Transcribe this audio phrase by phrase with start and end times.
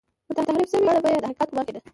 [0.27, 1.81] پر تحریف شوې بڼه به یې د حقیقت ګومان کېده.